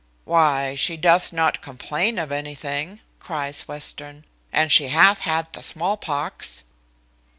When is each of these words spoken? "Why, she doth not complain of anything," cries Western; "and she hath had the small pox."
"Why, 0.25 0.73
she 0.73 0.97
doth 0.97 1.31
not 1.31 1.61
complain 1.61 2.17
of 2.17 2.31
anything," 2.31 3.01
cries 3.19 3.67
Western; 3.67 4.25
"and 4.51 4.71
she 4.71 4.87
hath 4.87 5.19
had 5.25 5.53
the 5.53 5.61
small 5.61 5.95
pox." 5.95 6.63